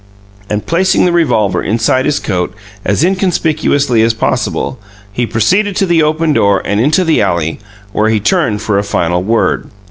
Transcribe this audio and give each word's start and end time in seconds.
And 0.49 0.65
placing 0.65 1.05
the 1.05 1.11
revolver 1.11 1.61
inside 1.61 2.05
his 2.05 2.17
coat 2.19 2.55
as 2.83 3.03
inconspicuously 3.03 4.01
as 4.01 4.15
possible, 4.15 4.79
he 5.13 5.27
proceeded 5.27 5.75
to 5.75 5.85
the 5.85 6.01
open 6.01 6.33
door 6.33 6.59
and 6.65 6.81
into 6.81 7.03
the 7.03 7.21
alley, 7.21 7.59
where 7.91 8.09
he 8.09 8.19
turned 8.19 8.63
for 8.63 8.79
a 8.79 8.83
final 8.83 9.21
word. 9.21 9.69